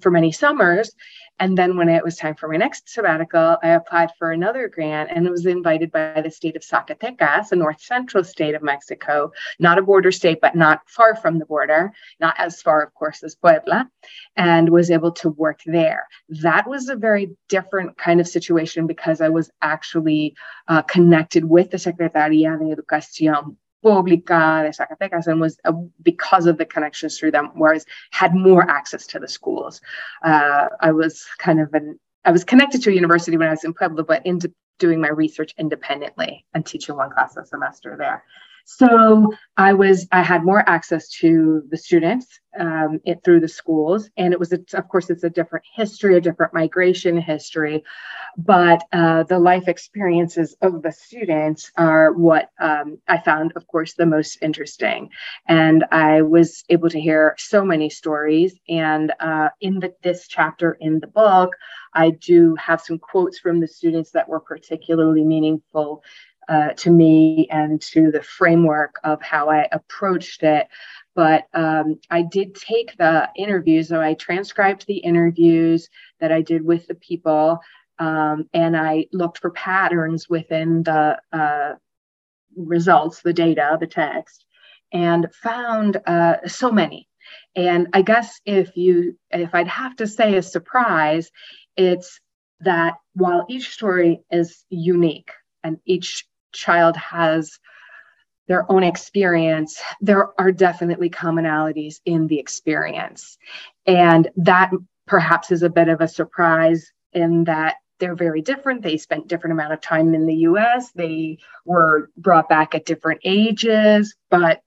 [0.00, 0.92] for many summers.
[1.40, 5.10] And then when it was time for my next sabbatical, I applied for another grant
[5.12, 9.78] and was invited by the state of Zacatecas, a north central state of Mexico, not
[9.78, 13.36] a border state, but not far from the border, not as far, of course, as
[13.36, 13.88] Puebla,
[14.36, 16.06] and was able to work there.
[16.28, 20.34] That was a very different kind of situation because I was actually
[20.66, 26.58] uh, connected with the Secretaría de Educación Pública de Zacatecas and was uh, because of
[26.58, 29.80] the connections through them, whereas had more access to the schools.
[30.22, 33.64] Uh, I was kind of an I was connected to a university when I was
[33.64, 38.24] in Puebla, but into doing my research independently and teaching one class a semester there.
[38.70, 44.10] So I was, I had more access to the students um, it, through the schools,
[44.18, 47.82] and it was, a, of course, it's a different history, a different migration history,
[48.36, 53.94] but uh, the life experiences of the students are what um, I found, of course,
[53.94, 55.08] the most interesting.
[55.46, 58.54] And I was able to hear so many stories.
[58.68, 61.56] And uh, in the, this chapter in the book,
[61.94, 66.02] I do have some quotes from the students that were particularly meaningful
[66.48, 70.68] uh, to me and to the framework of how I approached it.
[71.14, 75.88] But um, I did take the interviews, so I transcribed the interviews
[76.20, 77.60] that I did with the people,
[77.98, 81.74] um, and I looked for patterns within the uh,
[82.56, 84.44] results, the data, the text,
[84.92, 87.08] and found uh, so many.
[87.56, 91.30] And I guess if you, if I'd have to say a surprise,
[91.76, 92.20] it's
[92.60, 95.30] that while each story is unique
[95.64, 97.58] and each child has
[98.48, 103.36] their own experience, there are definitely commonalities in the experience.
[103.86, 104.70] And that
[105.06, 108.82] perhaps is a bit of a surprise in that they're very different.
[108.82, 110.92] They spent different amount of time in the US.
[110.92, 114.62] They were brought back at different ages, but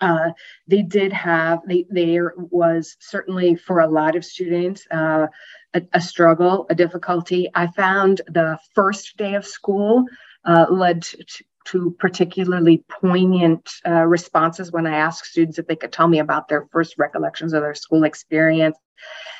[0.00, 0.30] uh,
[0.66, 5.26] they did have they there was certainly for a lot of students uh,
[5.72, 10.04] a, a, struggle a difficulty i found the first day of school
[10.46, 15.92] uh, led to, to, particularly poignant uh, responses when I asked students if they could
[15.92, 18.78] tell me about their first recollections of their school experience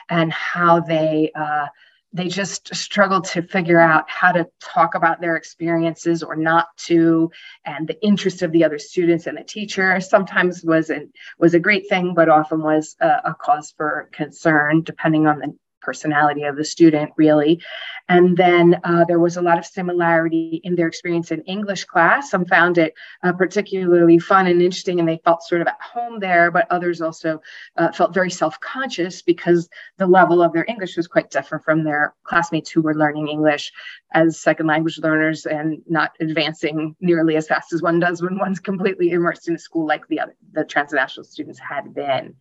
[0.09, 1.67] and how they uh,
[2.13, 7.31] they just struggled to figure out how to talk about their experiences or not to
[7.65, 11.03] and the interest of the other students and the teacher sometimes was a,
[11.39, 15.55] was a great thing but often was a, a cause for concern depending on the
[15.87, 17.63] personality of the student, really.
[18.09, 22.31] And then uh, there was a lot of similarity in their experience in English class.
[22.31, 26.21] Some found it uh, particularly fun and interesting, and they felt sort of at home
[26.21, 27.41] there, but others also
[27.77, 29.69] uh, felt very self conscious because
[29.99, 33.73] the level of their English was quite different from their classmates who were learning English
[34.13, 38.61] as second language learners and not advancing nearly as fast as one does when one's
[38.61, 42.35] completely immersed in a school like the other, the transnational students had been.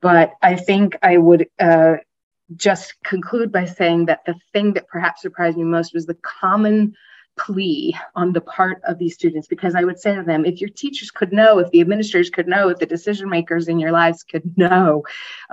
[0.00, 1.96] But I think I would uh,
[2.56, 6.94] just conclude by saying that the thing that perhaps surprised me most was the common
[7.36, 10.70] plea on the part of these students because I would say to them, if your
[10.70, 14.22] teachers could know, if the administrators could know, if the decision makers in your lives
[14.22, 15.02] could know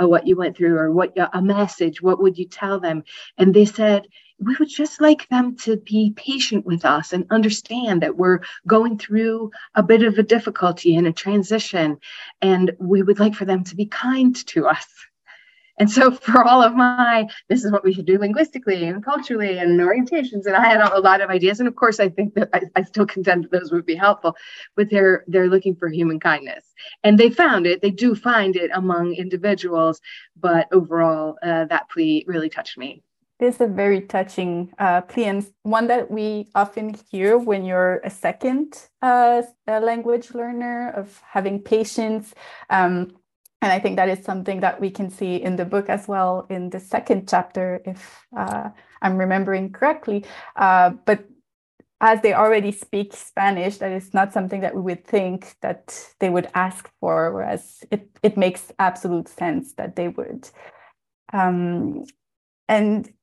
[0.01, 3.03] uh, what you went through or what a message, what would you tell them?
[3.37, 4.07] And they said,
[4.39, 8.97] we would just like them to be patient with us and understand that we're going
[8.97, 11.97] through a bit of a difficulty and a transition.
[12.41, 14.87] And we would like for them to be kind to us
[15.79, 19.57] and so for all of my, this is what we should do linguistically and culturally
[19.57, 21.59] and orientations, and I had a lot of ideas.
[21.59, 24.35] And of course, I think that I, I still contend that those would be helpful,
[24.75, 26.65] but they're they're looking for human kindness,
[27.03, 27.81] and they found it.
[27.81, 30.01] They do find it among individuals,
[30.39, 33.03] but overall, uh, that plea really touched me.
[33.41, 38.09] It's a very touching uh, plea and one that we often hear when you're a
[38.11, 42.35] second uh, language learner of having patience.
[42.69, 43.13] Um,
[43.61, 46.47] and I think that is something that we can see in the book as well
[46.49, 48.69] in the second chapter, if uh,
[49.01, 50.25] I'm remembering correctly.
[50.55, 51.25] Uh, but
[52.01, 56.31] as they already speak Spanish, that is not something that we would think that they
[56.31, 60.49] would ask for, whereas it, it makes absolute sense that they would.
[61.31, 62.05] Um,
[62.67, 63.13] and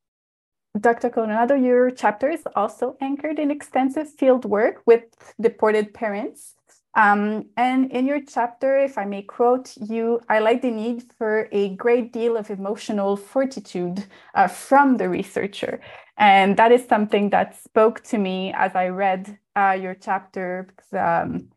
[0.78, 1.11] Dr.
[1.11, 5.03] Coronado, your chapter is also anchored in extensive field work with
[5.41, 6.55] deported parents.
[6.95, 11.49] Um, and in your chapter, if I may quote, you I like the need for
[11.53, 15.80] a great deal of emotional fortitude uh, from the researcher.
[16.16, 20.93] And that is something that spoke to me as I read uh, your chapter, because
[20.93, 21.49] um,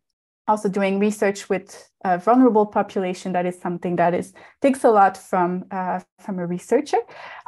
[0.47, 5.17] also doing research with a vulnerable population, that is something that is takes a lot
[5.17, 6.97] from, uh, from a researcher.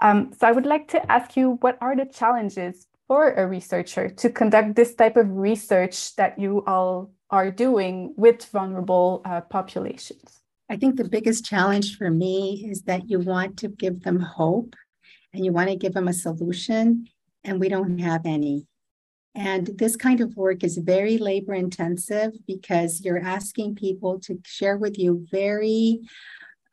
[0.02, 4.10] Um, so I would like to ask you, what are the challenges for a researcher
[4.10, 10.44] to conduct this type of research that you all are doing with vulnerable uh, populations?
[10.70, 14.76] I think the biggest challenge for me is that you want to give them hope
[15.34, 17.08] and you want to give them a solution,
[17.44, 18.68] and we don't have any.
[19.34, 24.78] And this kind of work is very labor intensive because you're asking people to share
[24.78, 26.02] with you very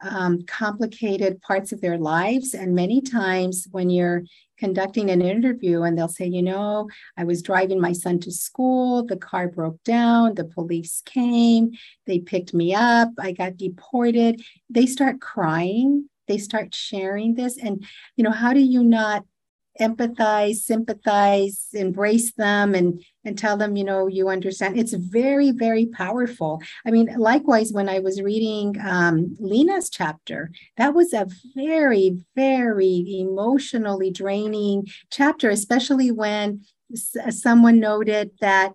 [0.02, 2.52] um, complicated parts of their lives.
[2.52, 4.24] And many times when you're
[4.60, 9.04] conducting an interview and they'll say, you know, I was driving my son to school,
[9.04, 11.72] the car broke down, the police came,
[12.06, 14.42] they picked me up, I got deported.
[14.68, 17.56] They start crying, they start sharing this.
[17.56, 17.84] And,
[18.16, 19.24] you know, how do you not
[19.80, 24.78] empathize, sympathize, embrace them, and and tell them, you know, you understand.
[24.78, 26.62] It's very, very powerful.
[26.86, 33.04] I mean, likewise, when I was reading um, Lena's chapter, that was a very, very
[33.20, 36.62] emotionally draining chapter, especially when
[36.94, 38.72] someone noted that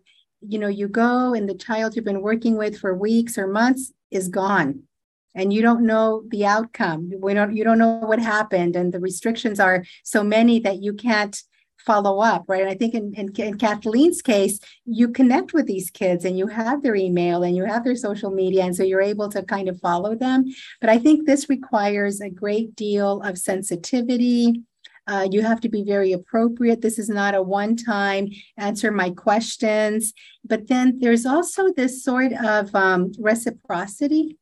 [0.47, 3.91] you know you go and the child you've been working with for weeks or months
[4.11, 4.83] is gone
[5.33, 8.99] and you don't know the outcome we don't you don't know what happened and the
[8.99, 11.43] restrictions are so many that you can't
[11.86, 16.25] follow up right i think in, in, in kathleen's case you connect with these kids
[16.25, 19.29] and you have their email and you have their social media and so you're able
[19.29, 20.45] to kind of follow them
[20.81, 24.61] but i think this requires a great deal of sensitivity
[25.07, 26.81] uh, you have to be very appropriate.
[26.81, 28.27] This is not a one time
[28.57, 30.13] answer my questions.
[30.43, 34.39] But then there's also this sort of um, reciprocity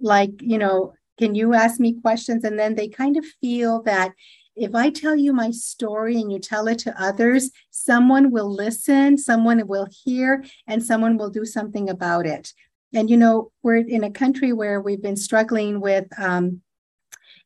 [0.00, 2.44] like, you know, can you ask me questions?
[2.44, 4.12] And then they kind of feel that
[4.56, 9.16] if I tell you my story and you tell it to others, someone will listen,
[9.16, 12.52] someone will hear, and someone will do something about it.
[12.92, 16.60] And, you know, we're in a country where we've been struggling with um,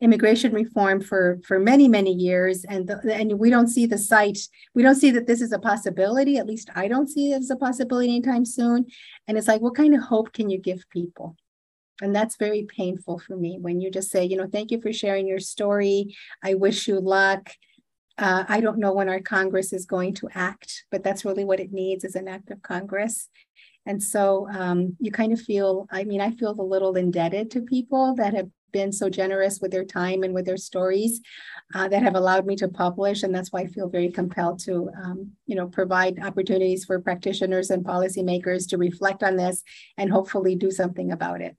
[0.01, 4.39] immigration reform for for many many years and the, and we don't see the site.
[4.75, 7.51] We don't see that this is a possibility at least i don't see it as
[7.51, 8.87] a possibility anytime soon.
[9.29, 11.37] And it's like what kind of hope can you give people
[12.03, 14.93] and that's very painful for me when you just say, you know, thank you for
[14.93, 16.17] sharing your story.
[16.43, 17.51] I wish you luck.
[18.17, 21.61] Uh, I don't know when our Congress is going to act, but that's really what
[21.61, 23.29] it needs is an act of Congress.
[23.87, 27.61] And so um, you kind of feel, I mean, I feel a little indebted to
[27.63, 31.21] people that have been so generous with their time and with their stories
[31.75, 33.23] uh, that have allowed me to publish.
[33.23, 37.71] And that's why I feel very compelled to, um, you know, provide opportunities for practitioners
[37.71, 39.63] and policymakers to reflect on this
[39.97, 41.57] and hopefully do something about it.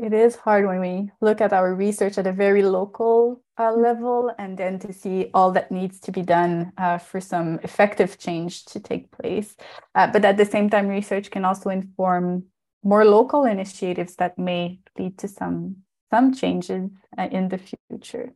[0.00, 4.32] It is hard when we look at our research at a very local uh, level
[4.38, 8.66] and then to see all that needs to be done uh, for some effective change
[8.66, 9.56] to take place.
[9.94, 12.44] Uh, but at the same time, research can also inform
[12.84, 15.76] more local initiatives that may lead to some
[16.10, 16.88] some changes
[17.18, 18.32] uh, in the future.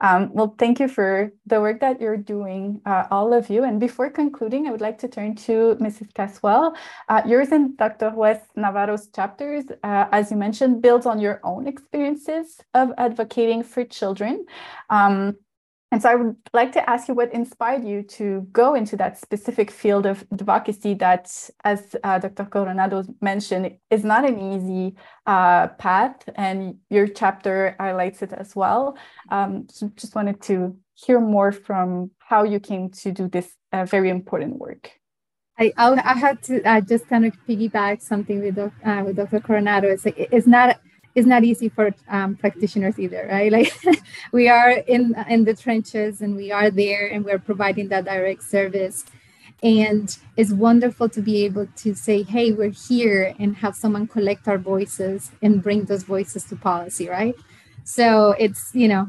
[0.00, 3.64] Um, well, thank you for the work that you're doing, uh, all of you.
[3.64, 6.12] And before concluding, I would like to turn to Mrs.
[6.14, 6.74] Caswell.
[7.08, 8.10] Uh, yours and Dr.
[8.10, 13.84] Ruiz Navarro's chapters, uh, as you mentioned, builds on your own experiences of advocating for
[13.84, 14.46] children.
[14.88, 15.36] Um,
[15.92, 19.18] and so I would like to ask you what inspired you to go into that
[19.18, 22.44] specific field of advocacy that, as uh, Dr.
[22.44, 28.96] Coronado mentioned, is not an easy uh, path, and your chapter highlights it as well.
[29.30, 33.84] Um, so just wanted to hear more from how you came to do this uh,
[33.84, 34.92] very important work.
[35.58, 39.40] I, I had to just kind of piggyback something with, uh, with Dr.
[39.40, 39.88] Coronado.
[39.88, 40.80] It's, like, it's not
[41.14, 43.50] it's not easy for um, practitioners either, right?
[43.52, 43.72] Like
[44.32, 48.42] we are in in the trenches and we are there and we're providing that direct
[48.42, 49.04] service.
[49.62, 54.48] And it's wonderful to be able to say, hey, we're here and have someone collect
[54.48, 57.34] our voices and bring those voices to policy, right?
[57.84, 59.06] So it's, you know,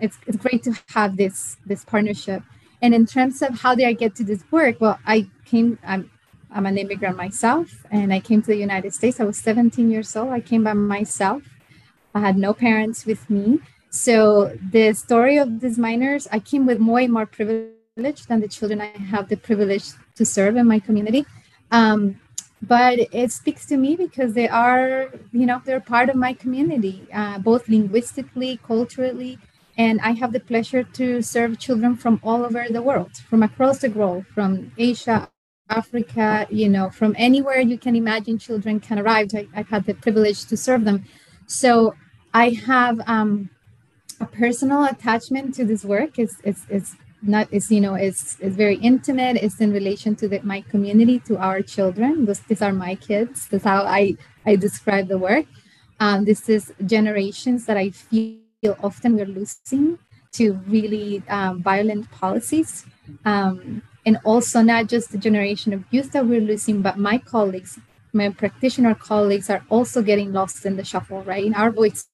[0.00, 2.42] it's, it's great to have this this partnership.
[2.80, 4.80] And in terms of how did I get to this work?
[4.80, 6.10] Well, I came, I'm,
[6.54, 9.20] I'm an immigrant myself, and I came to the United States.
[9.20, 10.30] I was 17 years old.
[10.30, 11.42] I came by myself.
[12.14, 13.60] I had no parents with me.
[13.90, 18.80] So the story of these minors, I came with way more privilege than the children
[18.80, 19.86] I have the privilege
[20.16, 21.26] to serve in my community.
[21.70, 22.20] Um,
[22.62, 27.06] but it speaks to me because they are, you know, they're part of my community,
[27.12, 29.38] uh, both linguistically, culturally,
[29.76, 33.78] and I have the pleasure to serve children from all over the world, from across
[33.78, 35.28] the globe, from Asia,
[35.68, 39.28] Africa, you know, from anywhere you can imagine children can arrive.
[39.34, 41.04] I, have had the privilege to serve them.
[41.46, 41.94] So
[42.34, 43.50] I have um,
[44.20, 46.18] a personal attachment to this work.
[46.18, 49.36] It's, it's, it's not, it's, you know, it's, it's very intimate.
[49.36, 52.26] It's in relation to the, my community, to our children.
[52.26, 53.48] Those, these are my kids.
[53.48, 55.46] That's how I, I describe the work.
[56.00, 59.98] Um, this is generations that I feel often we're losing
[60.32, 62.86] to really um, violent policies.
[63.24, 67.78] Um, and also not just the generation of youth that we're losing, but my colleagues,
[68.12, 71.44] my practitioner colleagues are also getting lost in the shuffle, right?
[71.44, 72.06] And our voices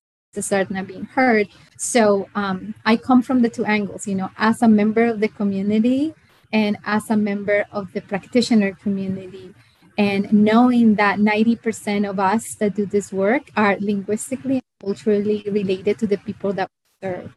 [0.53, 1.49] are not being heard.
[1.77, 5.29] So um, I come from the two angles, you know, as a member of the
[5.29, 6.15] community
[6.53, 9.55] and as a member of the practitioner community.
[9.97, 15.99] And knowing that 90% of us that do this work are linguistically and culturally related
[15.99, 16.69] to the people that
[17.03, 17.37] we serve.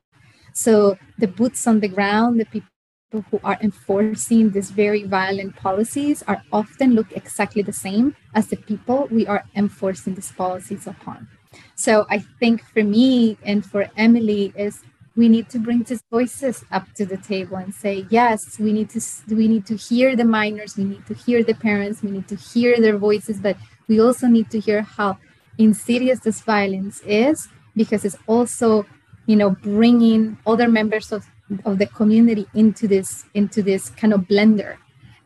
[0.54, 2.71] So the boots on the ground, the people
[3.12, 8.56] who are enforcing these very violent policies are often look exactly the same as the
[8.56, 11.28] people we are enforcing these policies upon.
[11.76, 14.82] So I think for me and for Emily is
[15.18, 18.90] we need to bring these voices up to the table and say yes we need
[18.90, 22.28] to we need to hear the minors we need to hear the parents we need
[22.30, 23.58] to hear their voices but
[23.90, 25.18] we also need to hear how
[25.58, 28.86] insidious this violence is because it's also
[29.26, 31.28] you know bringing other members of
[31.66, 34.78] of the community into this into this kind of blender.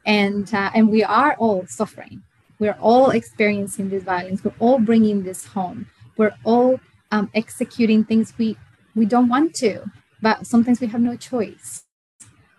[0.05, 2.23] And uh, and we are all suffering.
[2.59, 4.43] We're all experiencing this violence.
[4.43, 6.79] We're all bringing this home we're all
[7.11, 8.57] um, executing things we
[8.95, 9.83] we don't want to
[10.21, 11.83] but sometimes we have no choice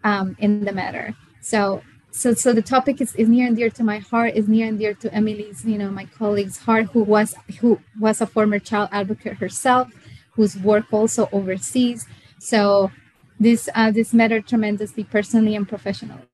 [0.04, 1.14] um, in the matter.
[1.40, 4.66] So so so the topic is, is near and dear to my heart is near
[4.68, 8.58] and dear to emily's you know my colleague's heart who was who was a former
[8.58, 9.88] child advocate herself
[10.32, 12.06] whose work also overseas.
[12.38, 12.90] So
[13.38, 16.28] this uh, this mattered tremendously personally and professionally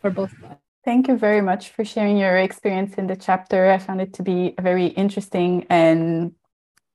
[0.00, 0.56] for both of us.
[0.84, 3.70] Thank you very much for sharing your experience in the chapter.
[3.70, 6.32] I found it to be a very interesting and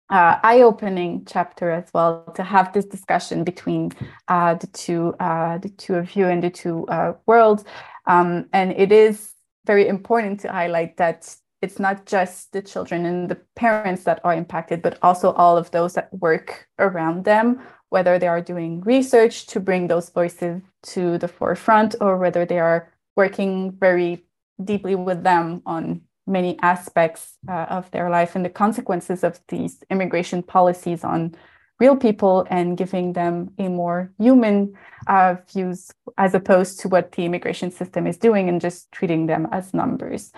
[0.10, 3.92] uh, eye-opening chapter as well to have this discussion between
[4.28, 7.64] uh, the two uh, the two of you and the two uh, worlds.
[8.06, 9.32] Um, and it is
[9.66, 14.34] very important to highlight that it's not just the children and the parents that are
[14.34, 17.62] impacted, but also all of those that work around them
[17.94, 22.58] whether they are doing research to bring those voices to the forefront or whether they
[22.58, 24.26] are working very
[24.64, 29.84] deeply with them on many aspects uh, of their life and the consequences of these
[29.92, 31.36] immigration policies on
[31.80, 34.74] real people and giving them a more human
[35.06, 39.48] uh, views as opposed to what the immigration system is doing and just treating them
[39.52, 40.32] as numbers.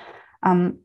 [0.44, 0.80] Um,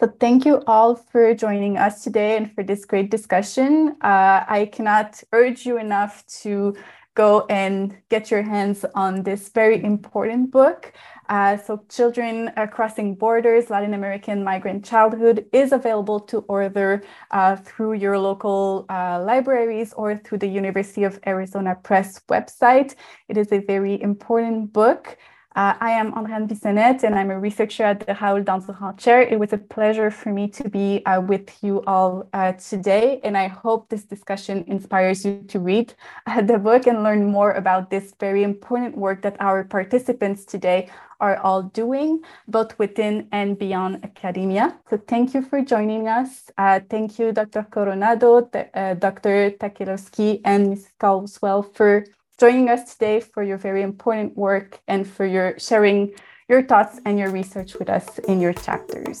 [0.00, 3.96] So thank you all for joining us today and for this great discussion.
[4.00, 6.76] Uh, I cannot urge you enough to
[7.16, 10.92] go and get your hands on this very important book.
[11.28, 17.94] Uh, so Children Crossing Borders, Latin American Migrant Childhood is available to order uh, through
[17.94, 22.94] your local uh, libraries or through the University of Arizona Press website.
[23.28, 25.18] It is a very important book.
[25.56, 29.22] Uh, I am Andréane Bissonnette and I'm a researcher at the Raoul Dandurand Chair.
[29.22, 33.36] It was a pleasure for me to be uh, with you all uh, today, and
[33.36, 35.94] I hope this discussion inspires you to read
[36.26, 40.90] uh, the book and learn more about this very important work that our participants today
[41.18, 44.76] are all doing, both within and beyond academia.
[44.90, 46.50] So thank you for joining us.
[46.58, 47.66] Uh, thank you, Dr.
[47.70, 49.50] Coronado, uh, Dr.
[49.52, 50.90] Tacelosky, and Ms.
[50.98, 52.04] Caldwell for
[52.38, 56.14] joining us today for your very important work and for your sharing
[56.48, 59.20] your thoughts and your research with us in your chapters.